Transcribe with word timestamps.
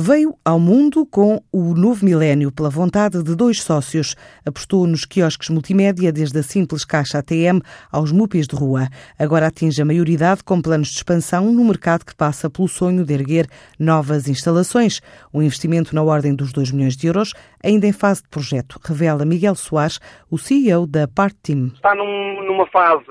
Veio 0.00 0.36
ao 0.44 0.60
mundo 0.60 1.04
com 1.04 1.42
o 1.52 1.74
novo 1.74 2.04
milénio 2.04 2.52
pela 2.52 2.70
vontade 2.70 3.20
de 3.20 3.34
dois 3.34 3.60
sócios. 3.60 4.14
Apostou 4.46 4.86
nos 4.86 5.04
quiosques 5.04 5.50
multimédia, 5.50 6.12
desde 6.12 6.38
a 6.38 6.42
simples 6.44 6.84
caixa 6.84 7.18
ATM 7.18 7.60
aos 7.90 8.12
mupis 8.12 8.46
de 8.46 8.54
rua. 8.54 8.86
Agora 9.18 9.48
atinge 9.48 9.82
a 9.82 9.84
maioridade 9.84 10.44
com 10.44 10.62
planos 10.62 10.90
de 10.90 10.98
expansão 10.98 11.52
no 11.52 11.64
mercado 11.64 12.06
que 12.06 12.14
passa 12.14 12.48
pelo 12.48 12.68
sonho 12.68 13.04
de 13.04 13.12
erguer 13.12 13.48
novas 13.76 14.28
instalações. 14.28 15.00
Um 15.34 15.42
investimento 15.42 15.92
na 15.92 16.02
ordem 16.04 16.32
dos 16.32 16.52
2 16.52 16.70
milhões 16.70 16.96
de 16.96 17.08
euros, 17.08 17.34
ainda 17.60 17.84
em 17.84 17.92
fase 17.92 18.22
de 18.22 18.28
projeto, 18.28 18.78
revela 18.80 19.24
Miguel 19.24 19.56
Soares, 19.56 19.98
o 20.30 20.38
CEO 20.38 20.86
da 20.86 21.08
Part 21.08 21.34
Team. 21.42 21.72
Está 21.74 21.96
num, 21.96 22.44
numa 22.46 22.68
fase, 22.68 23.02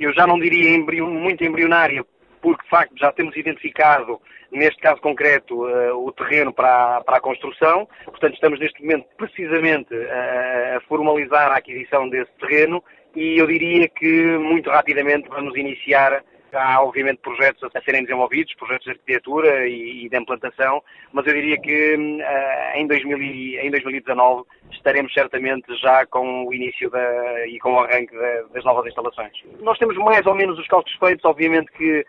eu 0.00 0.12
já 0.12 0.26
não 0.26 0.40
diria 0.40 0.74
embrion, 0.74 1.08
muito 1.08 1.44
embrionária, 1.44 2.04
porque 2.40 2.62
de 2.62 2.68
facto 2.70 2.98
já 2.98 3.12
temos 3.12 3.36
identificado 3.36 4.20
neste 4.50 4.80
caso 4.80 5.00
concreto, 5.00 5.64
uh, 5.64 6.06
o 6.06 6.12
terreno 6.12 6.52
para 6.52 6.96
a, 6.96 7.00
para 7.02 7.18
a, 7.18 7.20
construção. 7.20 7.88
Portanto, 8.04 8.34
estamos 8.34 8.58
neste 8.58 8.82
momento 8.82 9.06
precisamente 9.16 9.94
a, 9.94 10.76
a 10.76 10.80
formalizar 10.88 11.52
a 11.52 11.56
aquisição 11.56 12.08
desse 12.08 12.32
terreno 12.40 12.82
e 13.14 13.38
eu 13.38 13.46
diria 13.46 13.88
que 13.88 14.38
muito 14.38 14.70
rapidamente 14.70 15.28
vamos 15.28 15.56
iniciar 15.56 16.22
Há, 16.52 16.82
obviamente, 16.82 17.18
projetos 17.18 17.62
a 17.74 17.80
serem 17.82 18.02
desenvolvidos, 18.02 18.54
projetos 18.54 18.84
de 18.84 18.90
arquitetura 18.90 19.68
e, 19.68 20.06
e 20.06 20.08
de 20.08 20.16
implantação, 20.16 20.82
mas 21.12 21.24
eu 21.26 21.32
diria 21.32 21.56
que 21.60 21.94
uh, 21.94 22.76
em, 22.76 22.86
2000, 22.88 23.18
em 23.60 23.70
2019 23.70 24.44
estaremos 24.72 25.12
certamente 25.12 25.72
já 25.76 26.04
com 26.06 26.46
o 26.46 26.52
início 26.52 26.90
da, 26.90 27.46
e 27.46 27.58
com 27.60 27.74
o 27.74 27.78
arranque 27.78 28.16
da, 28.16 28.42
das 28.52 28.64
novas 28.64 28.86
instalações. 28.86 29.32
Nós 29.60 29.78
temos 29.78 29.96
mais 29.98 30.26
ou 30.26 30.34
menos 30.34 30.58
os 30.58 30.66
cálculos 30.66 30.98
feitos, 30.98 31.24
obviamente 31.24 31.70
que 31.72 32.04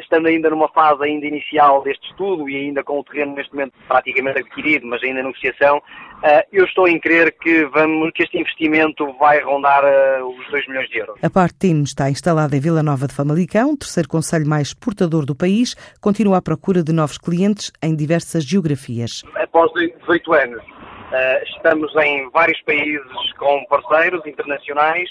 estando 0.00 0.28
ainda 0.28 0.50
numa 0.50 0.68
fase 0.68 1.04
ainda 1.04 1.26
inicial 1.26 1.82
deste 1.82 2.08
estudo 2.08 2.48
e 2.48 2.56
ainda 2.56 2.82
com 2.82 3.00
o 3.00 3.04
terreno 3.04 3.34
neste 3.34 3.52
momento 3.52 3.74
praticamente 3.86 4.40
adquirido, 4.40 4.86
mas 4.86 5.02
ainda 5.02 5.20
em 5.20 5.24
negociação, 5.24 5.78
uh, 5.78 6.42
eu 6.52 6.64
estou 6.64 6.88
em 6.88 6.98
crer 6.98 7.36
que, 7.38 7.64
vamos, 7.66 8.10
que 8.12 8.22
este 8.22 8.38
investimento 8.38 9.12
vai 9.14 9.40
rondar 9.40 9.84
os 10.24 10.50
2 10.50 10.68
milhões 10.68 10.88
de 10.88 10.98
euros. 10.98 11.16
A 11.22 11.30
parte 11.30 11.58
TIM 11.58 11.82
está 11.82 12.08
instalada 12.10 12.56
em 12.56 12.60
Vila 12.60 12.82
Nova 12.82 13.06
de 13.06 13.14
Famalicão, 13.14 13.76
terceiro 13.76 14.08
conselho 14.08 14.48
mais 14.48 14.68
exportador 14.68 15.24
do 15.24 15.34
país, 15.34 15.74
continua 16.00 16.38
à 16.38 16.42
procura 16.42 16.82
de 16.82 16.92
novos 16.92 17.18
clientes 17.18 17.72
em 17.82 17.94
diversas 17.94 18.44
geografias. 18.44 19.22
Após 19.34 19.70
18 19.72 20.32
anos, 20.32 20.64
eh, 21.12 21.42
estamos 21.44 21.94
em 21.96 22.28
vários 22.30 22.60
países 22.62 23.32
com 23.38 23.64
parceiros 23.66 24.24
internacionais 24.26 25.08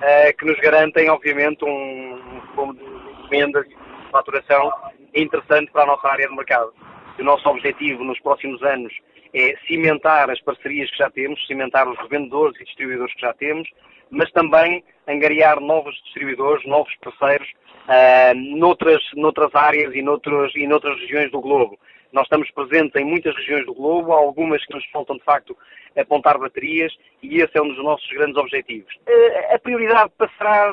eh, 0.00 0.32
que 0.32 0.44
nos 0.46 0.58
garantem, 0.60 1.10
obviamente, 1.10 1.64
um 1.64 2.72
de 2.72 3.28
vendas 3.28 3.66
faturação 4.14 4.72
interessante 5.12 5.72
para 5.72 5.82
a 5.82 5.86
nossa 5.86 6.06
área 6.06 6.28
de 6.28 6.36
mercado. 6.36 6.72
O 7.18 7.24
nosso 7.24 7.48
objetivo 7.48 8.04
nos 8.04 8.20
próximos 8.20 8.62
anos 8.62 8.92
é 9.34 9.56
cimentar 9.66 10.30
as 10.30 10.40
parcerias 10.40 10.88
que 10.92 10.98
já 10.98 11.10
temos, 11.10 11.44
cimentar 11.48 11.88
os 11.88 11.98
revendedores 11.98 12.54
e 12.60 12.64
distribuidores 12.64 13.12
que 13.14 13.22
já 13.22 13.32
temos, 13.34 13.68
mas 14.10 14.30
também 14.30 14.84
angariar 15.08 15.58
novos 15.58 15.96
distribuidores, 16.04 16.64
novos 16.64 16.94
parceiros 17.02 17.48
uh, 17.88 18.56
noutras, 18.56 19.02
noutras 19.16 19.52
áreas 19.52 19.92
e, 19.92 20.00
noutros, 20.00 20.54
e 20.54 20.64
noutras 20.64 20.96
regiões 21.00 21.32
do 21.32 21.40
globo. 21.40 21.76
Nós 22.12 22.24
estamos 22.24 22.48
presentes 22.52 22.94
em 22.94 23.04
muitas 23.04 23.34
regiões 23.34 23.66
do 23.66 23.74
globo, 23.74 24.12
há 24.12 24.16
algumas 24.16 24.64
que 24.64 24.74
nos 24.74 24.84
faltam 24.92 25.16
de 25.16 25.24
facto 25.24 25.56
apontar 25.98 26.38
baterias 26.38 26.94
e 27.20 27.38
esse 27.38 27.58
é 27.58 27.62
um 27.62 27.68
dos 27.68 27.82
nossos 27.82 28.08
grandes 28.10 28.36
objetivos. 28.36 28.94
Uh, 29.08 29.54
a 29.54 29.58
prioridade 29.58 30.12
passará 30.16 30.72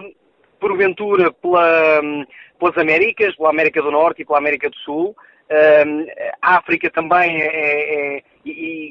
porventura 0.62 1.34
pela, 1.34 2.02
pelas 2.59 2.78
Américas, 2.78 3.36
pela 3.36 3.50
América 3.50 3.81
do 3.81 3.92
Norte 3.92 4.22
e 4.22 4.26
pela 4.26 4.38
América 4.38 4.70
do 4.70 4.78
Sul. 4.78 5.16
Uh, 5.50 6.08
a 6.42 6.58
África 6.58 6.90
também 6.90 7.42
é, 7.42 7.48
é, 7.48 8.18
é, 8.18 8.23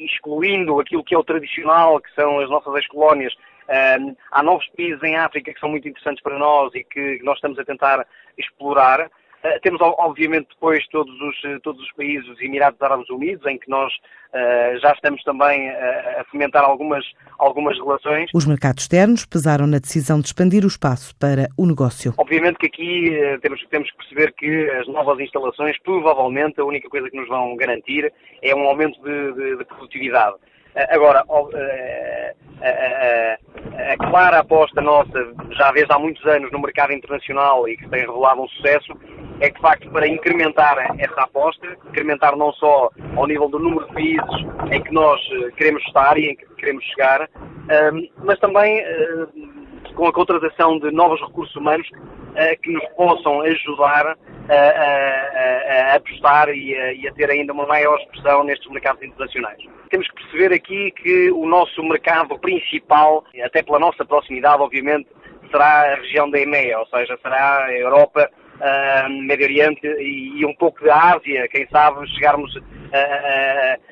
excluindo 0.04 0.78
aquilo 0.78 1.02
que 1.02 1.14
é 1.14 1.18
o 1.18 1.24
tradicional, 1.24 1.98
que 2.00 2.12
são 2.14 2.40
as 2.40 2.50
nossas 2.50 2.74
ex-colónias, 2.74 3.32
um, 3.70 4.16
há 4.32 4.42
novos 4.42 4.68
países 4.76 5.00
em 5.04 5.16
África 5.16 5.54
que 5.54 5.60
são 5.60 5.68
muito 5.68 5.88
interessantes 5.88 6.20
para 6.22 6.36
nós 6.36 6.74
e 6.74 6.82
que 6.82 7.20
nós 7.22 7.36
estamos 7.36 7.56
a 7.58 7.64
tentar 7.64 8.04
explorar. 8.36 9.08
Uh, 9.44 9.60
temos, 9.62 9.80
obviamente, 9.80 10.48
depois 10.50 10.86
todos 10.88 11.14
os, 11.20 11.62
todos 11.62 11.82
os 11.82 11.92
países 11.92 12.26
dos 12.26 12.40
Emirados 12.40 12.80
Árabes 12.82 13.08
Unidos, 13.08 13.46
em 13.46 13.58
que 13.58 13.70
nós 13.70 13.92
uh, 13.92 14.78
já 14.80 14.92
estamos 14.92 15.22
também 15.22 15.70
a, 15.70 16.24
fomentar 16.30 16.62
algumas, 16.64 17.04
algumas 17.38 17.78
relações. 17.78 18.30
Os 18.34 18.46
mercados 18.46 18.84
externos 18.84 19.24
pesaram 19.24 19.66
na 19.66 19.78
decisão 19.78 20.20
de 20.20 20.26
expandir 20.26 20.64
o 20.64 20.68
espaço 20.68 21.14
para 21.16 21.48
o 21.56 21.66
negócio. 21.66 22.14
Obviamente 22.18 22.58
que 22.58 22.66
aqui 22.66 23.38
temos, 23.40 23.64
temos 23.70 23.90
que 23.90 23.96
perceber 23.96 24.32
que 24.34 24.70
as 24.72 24.86
novas 24.88 25.18
instalações, 25.20 25.78
provavelmente, 25.82 26.60
a 26.60 26.64
única 26.64 26.88
coisa 26.88 27.08
que 27.08 27.16
nos 27.16 27.28
vão 27.28 27.56
garantir 27.56 28.12
é 28.42 28.54
um 28.54 28.66
aumento 28.68 29.00
de, 29.02 29.32
de, 29.32 29.56
de 29.56 29.64
produtividade. 29.64 30.36
Agora, 30.90 31.24
a 33.92 33.96
clara 33.96 34.38
aposta 34.38 34.80
nossa, 34.80 35.34
já 35.50 35.72
desde 35.72 35.92
há 35.92 35.98
muitos 35.98 36.24
anos 36.26 36.52
no 36.52 36.60
mercado 36.60 36.92
internacional 36.92 37.68
e 37.68 37.76
que 37.76 37.88
tem 37.88 38.00
revelado 38.00 38.42
um 38.42 38.48
sucesso, 38.48 38.94
é 39.40 39.48
que 39.48 39.54
de 39.54 39.60
facto 39.60 39.90
para 39.90 40.06
incrementar 40.06 40.76
essa 40.98 41.22
aposta, 41.22 41.66
incrementar 41.88 42.36
não 42.36 42.52
só 42.52 42.90
ao 43.16 43.26
nível 43.26 43.48
do 43.48 43.58
número 43.58 43.86
de 43.86 43.94
países 43.94 44.46
em 44.70 44.82
que 44.82 44.92
nós 44.92 45.20
eh, 45.32 45.50
queremos 45.56 45.82
estar 45.86 46.16
e 46.18 46.30
em 46.30 46.36
que 46.36 46.46
queremos 46.56 46.84
chegar, 46.84 47.28
mas 48.22 48.38
também 48.38 48.80
eh, 48.80 49.26
com 49.94 50.06
a 50.06 50.12
contratação 50.12 50.78
de 50.78 50.90
novos 50.90 51.20
recursos 51.20 51.54
humanos 51.56 51.88
eh, 52.34 52.56
que 52.56 52.72
nos 52.72 52.84
possam 52.96 53.40
ajudar 53.40 54.16
a, 54.48 54.54
a, 54.54 55.92
a 55.92 55.94
apostar 55.94 56.48
e 56.50 56.74
a, 56.74 56.92
e 56.92 57.08
a, 57.08 57.12
ter 57.12 57.30
ainda 57.30 57.52
uma 57.52 57.66
maior 57.66 57.98
expressão 57.98 58.44
nestes 58.44 58.70
mercados 58.70 59.02
internacionais. 59.02 59.58
Temos 59.90 60.06
que 60.08 60.14
perceber 60.14 60.54
aqui 60.54 60.90
que 60.92 61.30
o 61.30 61.46
nosso 61.46 61.82
mercado 61.82 62.38
principal, 62.38 63.24
até 63.44 63.62
pela 63.62 63.78
nossa 63.78 64.04
proximidade, 64.04 64.62
obviamente, 64.62 65.08
será 65.50 65.92
a 65.92 65.94
região 65.96 66.30
da 66.30 66.40
EMEA, 66.40 66.78
ou 66.78 66.86
seja, 66.86 67.18
será 67.22 67.64
a 67.64 67.72
Europa, 67.72 68.30
uh, 68.60 69.08
Médio 69.24 69.46
Oriente 69.46 69.86
e, 69.86 70.40
e, 70.40 70.46
um 70.46 70.54
pouco 70.54 70.84
da 70.84 71.14
Ásia, 71.14 71.48
quem 71.48 71.66
sabe 71.68 72.06
chegarmos 72.14 72.56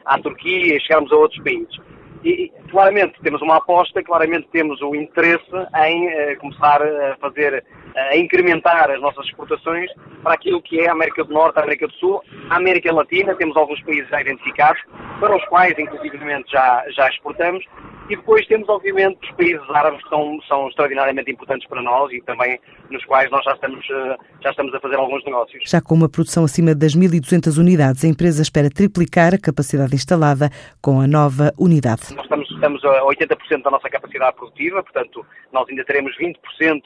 à 0.04 0.18
Turquia 0.18 0.76
e 0.76 0.80
chegarmos 0.80 1.12
a 1.12 1.16
outros 1.16 1.42
países. 1.42 1.78
E, 2.24 2.52
claramente 2.70 3.14
temos 3.22 3.40
uma 3.40 3.56
aposta, 3.56 4.02
claramente 4.02 4.48
temos 4.52 4.80
o 4.82 4.94
interesse 4.94 5.50
em 5.86 6.08
uh, 6.08 6.38
começar 6.38 6.82
a 6.82 7.16
fazer, 7.16 7.64
a 7.94 8.16
incrementar 8.16 8.90
as 8.90 9.00
nossas 9.00 9.24
exportações 9.26 9.90
para 10.22 10.34
aquilo 10.34 10.60
que 10.60 10.80
é 10.80 10.88
a 10.88 10.92
América 10.92 11.24
do 11.24 11.32
Norte, 11.32 11.58
a 11.58 11.62
América 11.62 11.86
do 11.86 11.94
Sul, 11.94 12.22
a 12.50 12.56
América 12.56 12.92
Latina, 12.92 13.34
temos 13.36 13.56
alguns 13.56 13.80
países 13.82 14.08
já 14.08 14.20
identificados, 14.20 14.82
para 15.20 15.36
os 15.36 15.44
quais 15.46 15.78
inclusivamente 15.78 16.50
já, 16.50 16.84
já 16.90 17.08
exportamos, 17.08 17.64
e 18.08 18.16
depois 18.16 18.46
temos, 18.46 18.69
obviamente, 18.69 19.19
os 19.22 19.30
países 19.36 19.70
árabes 19.70 20.02
que 20.02 20.08
são, 20.08 20.41
são 20.48 20.69
extraordinariamente 20.69 21.30
importantes 21.30 21.69
para 21.69 21.82
nós 21.82 22.10
e 22.12 22.22
também 22.22 22.58
nos 22.91 23.04
quais 23.04 23.30
nós 23.30 23.44
já 23.44 23.52
estamos, 23.52 23.84
eh, 23.91 24.16
já 24.42 24.50
estamos 24.50 24.74
a 24.74 24.80
fazer 24.80 24.96
alguns 24.96 25.22
negócios. 25.24 25.62
Já 25.66 25.80
com 25.80 25.94
uma 25.94 26.08
produção 26.08 26.44
acima 26.44 26.74
das 26.74 26.96
1.200 26.96 27.58
unidades, 27.58 28.04
a 28.04 28.08
empresa 28.08 28.41
espera 28.41 28.70
triplicar 28.70 29.34
a 29.34 29.38
capacidade 29.38 29.94
instalada 29.94 30.48
com 30.80 31.00
a 31.00 31.06
nova 31.06 31.52
unidade. 31.58 32.14
Nós 32.14 32.24
estamos, 32.24 32.50
estamos 32.50 32.84
a 32.84 33.02
80% 33.02 33.62
da 33.62 33.70
nossa 33.70 33.91
capacidade 33.91 34.36
produtiva, 34.36 34.82
portanto, 34.82 35.26
nós 35.52 35.69
ainda 35.69 35.84
teremos 35.84 36.16
20% 36.16 36.34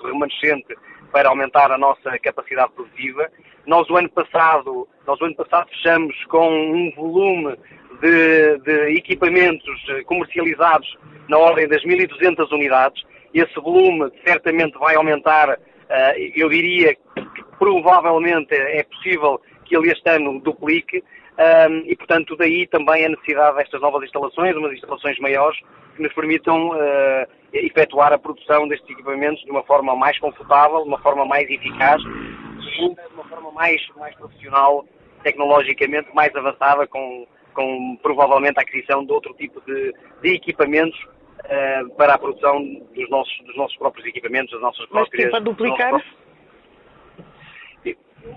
remanescente 0.05 0.77
para 1.13 1.29
aumentar 1.29 1.71
a 1.71 1.79
nossa 1.79 2.19
capacidade 2.19 2.73
produtiva. 2.73 3.31
Nós 3.65 3.89
o 3.89 3.97
ano 3.97 4.09
passado, 4.09 4.89
nós 5.07 5.21
o 5.21 5.25
ano 5.25 5.37
passado 5.37 5.69
fechamos 5.69 6.17
com 6.25 6.49
um 6.51 6.91
volume 6.97 7.57
de, 8.03 8.59
de 8.59 8.97
equipamentos 8.97 9.81
comercializados 10.07 10.99
na 11.29 11.39
ordem 11.39 11.69
das 11.69 11.83
1.200 11.85 12.51
unidades. 12.53 13.03
Esse 13.33 13.55
volume 13.55 14.11
certamente 14.27 14.77
vai 14.79 14.97
aumentar, 14.97 15.59
eh, 15.89 16.33
eu 16.35 16.51
diria 16.51 16.95
que 16.95 17.45
provavelmente 17.59 18.53
é 18.55 18.83
possível 18.83 19.41
que 19.65 19.77
ele 19.77 19.91
este 19.91 20.11
ano 20.11 20.41
duplique. 20.41 21.03
Um, 21.33 21.85
e, 21.87 21.97
portanto, 21.97 22.37
daí 22.37 22.67
também 22.67 23.07
a 23.07 23.09
necessidade 23.09 23.57
destas 23.57 23.81
novas 23.81 24.05
instalações, 24.05 24.55
umas 24.55 24.73
instalações 24.75 25.19
maiores, 25.19 25.59
que 25.97 26.03
nos 26.03 26.13
permitam 26.13 26.71
uh, 26.71 27.27
efetuar 27.55 28.13
a 28.13 28.19
produção 28.19 28.69
destes 28.69 28.91
equipamentos 28.91 29.43
de 29.43 29.51
uma 29.51 29.63
forma 29.63 29.97
mais 29.97 30.19
confortável, 30.19 30.83
de 30.83 30.89
uma 30.89 30.99
forma 30.99 31.25
mais 31.25 31.49
eficaz 31.49 32.03
e 32.03 32.95
de 32.95 33.15
uma 33.15 33.25
forma 33.25 33.51
mais, 33.53 33.81
mais 33.97 34.15
profissional, 34.17 34.85
tecnologicamente 35.23 36.15
mais 36.15 36.35
avançada, 36.37 36.87
com, 36.87 37.27
com 37.53 37.97
provavelmente 38.03 38.59
a 38.59 38.63
aquisição 38.63 39.05
de 39.05 39.13
outro 39.13 39.35
tipo 39.35 39.61
de, 39.63 39.95
de 40.23 40.35
equipamentos 40.35 40.99
uh, 41.41 41.95
para 41.97 42.15
a 42.15 42.19
produção 42.19 42.63
dos 42.95 43.11
nossos, 43.11 43.37
dos 43.45 43.57
nossos 43.57 43.77
próprios 43.77 44.07
equipamentos, 44.07 44.53
das 44.53 44.61
nossas 44.61 44.87
próprias... 44.87 45.25
Mas 45.25 45.31
para 45.31 45.41
duplicar? 45.41 46.05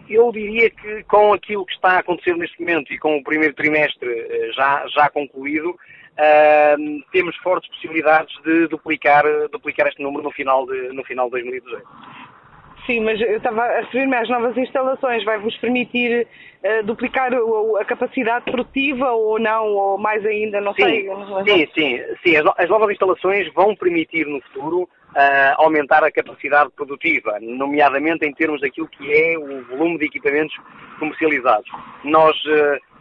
Eu 0.10 0.32
diria 0.32 0.70
que 0.72 1.04
com 1.04 1.32
aquilo 1.32 1.64
que 1.64 1.74
está 1.74 1.92
a 1.92 2.00
acontecer 2.00 2.36
neste 2.36 2.60
momento 2.60 2.92
e 2.92 2.98
com 2.98 3.18
o 3.18 3.24
primeiro 3.24 3.54
trimestre 3.54 4.10
uh, 4.10 4.54
já, 4.54 4.88
já 4.88 5.10
concluído, 5.10 5.70
uh, 5.70 7.04
temos 7.12 7.36
fortes 7.38 7.70
possibilidades 7.70 8.36
de 8.44 8.68
duplicar, 8.68 9.24
duplicar 9.52 9.88
este 9.88 10.02
número 10.02 10.24
no 10.24 10.32
final 10.32 10.66
de, 10.66 10.90
no 10.94 11.04
final 11.04 11.26
de 11.28 11.32
2018. 11.32 11.86
Sim, 12.86 13.02
mas 13.02 13.20
eu 13.20 13.38
estava 13.38 13.64
a 13.64 13.82
referir-me 13.82 14.16
às 14.16 14.30
novas 14.30 14.56
instalações. 14.58 15.24
Vai-vos 15.24 15.58
permitir 15.58 16.28
uh, 16.64 16.86
duplicar 16.86 17.34
o, 17.34 17.78
a 17.78 17.86
capacidade 17.86 18.46
produtiva 18.46 19.12
ou 19.12 19.40
não, 19.40 19.66
ou 19.68 19.98
mais 19.98 20.24
ainda, 20.26 20.62
não 20.62 20.74
sim, 20.74 20.84
sei. 20.84 21.10
Sim, 21.46 21.68
sim, 21.74 22.00
sim. 22.24 22.38
As, 22.38 22.46
as, 22.58 22.70
novas 22.70 22.92
instalações 22.92 23.52
vão 23.54 23.76
permitir 23.76 24.28
no 24.28 24.40
futuro 24.42 24.84
uh, 24.84 24.90
aumentar 25.56 26.04
a 26.04 26.12
capacidade 26.12 26.70
produtiva, 26.76 27.40
nomeadamente 27.42 28.26
em 28.26 28.34
termos 28.34 28.62
daquilo 28.62 28.88
que 28.88 29.12
é 29.12 29.38
o 29.38 29.64
volume 29.64 29.98
de 29.98 30.06
equipamentos 30.06 30.56
comercializados. 31.00 31.70
Nós 32.04 32.38
uh, 32.46 32.96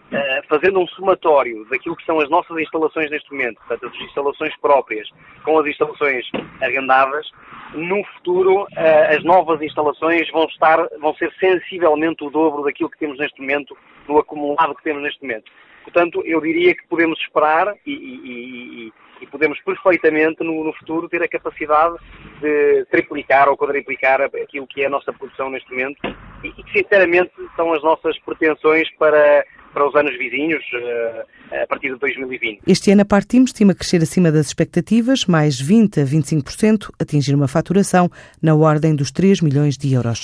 fazendo 0.49 0.81
um 0.81 0.87
somatório 0.89 1.65
daquilo 1.67 1.97
que 1.97 2.05
são 2.05 2.21
as 2.21 2.31
nossas 2.31 2.57
instalações 2.59 3.11
neste 3.11 3.31
momento, 3.33 3.59
portanto, 3.67 3.87
as 3.87 4.01
instalações 4.01 4.57
próprias 4.61 5.09
com 5.45 5.59
as 5.59 5.67
instalações 5.67 6.25
arrendadas, 6.63 7.31
no 7.75 8.05
futuro 8.05 8.63
uh, 8.63 9.17
as 9.17 9.23
novas 9.25 9.61
instalações 9.61 10.31
vão 10.31 10.45
estar, 10.45 10.89
vão 11.01 11.15
ser 11.15 11.33
sensivelmente 11.39 12.25
o 12.25 12.31
dobro 12.31 12.63
daquilo 12.63 12.91
que 12.91 12.99
temos 12.99 13.19
neste 13.19 13.41
momento, 13.41 13.77
no 14.09 14.19
acumulado 14.19 14.75
que 14.75 14.83
temos 14.83 15.03
neste 15.03 15.23
momento. 15.23 15.51
Portanto, 15.83 16.23
eu 16.25 16.41
diria 16.41 16.75
que 16.75 16.87
podemos 16.89 17.19
esperar 17.21 17.75
e, 17.87 17.93
e, 17.93 18.87
e, 18.87 18.93
e 19.21 19.27
podemos 19.27 19.61
perfeitamente 19.61 20.43
no, 20.43 20.65
no, 20.65 20.73
futuro 20.73 21.09
ter 21.09 21.23
a 21.23 21.29
capacidade 21.29 21.97
de 22.41 22.87
triplicar 22.87 23.49
ou 23.49 23.57
quadriplicar 23.57 24.23
aquilo 24.23 24.67
que 24.67 24.83
é 24.83 24.87
a 24.87 24.91
nossa 24.91 25.13
produção 25.13 25.51
neste 25.51 25.71
momento 25.71 25.99
e 26.43 26.51
que 26.51 26.73
sinceramente 26.73 27.33
são 27.55 27.73
as 27.75 27.83
nossas 27.83 28.19
pretensões 28.21 28.91
para 28.97 29.45
para 29.75 29.87
os 29.87 29.95
anos 29.97 30.17
vizinhos, 30.17 30.63
eh, 30.73 31.63
a 31.63 31.67
partir 31.67 31.93
de 31.93 31.99
2020. 31.99 32.61
Este 32.67 32.93
ano 32.93 33.03
a 33.03 33.05
Partimos 33.05 33.51
estima 33.51 33.75
crescer 33.75 34.01
acima 34.03 34.31
das 34.31 34.47
expectativas, 34.47 35.27
mais 35.27 35.61
20 35.61 36.01
a 36.01 36.05
25%, 36.05 36.91
atingir 36.99 37.35
uma 37.35 37.49
faturação 37.49 38.09
na 38.41 38.55
ordem 38.55 38.95
dos 38.95 39.11
3 39.11 39.41
milhões 39.41 39.77
de 39.77 39.93
euros. 39.93 40.21